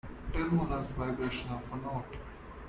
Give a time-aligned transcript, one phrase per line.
[0.33, 2.17] Tremulous vibration of a note.